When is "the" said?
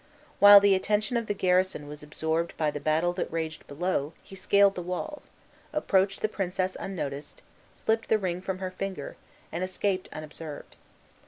0.59-0.73, 1.27-1.35, 2.71-2.79, 4.73-4.81, 6.23-6.27, 8.09-8.17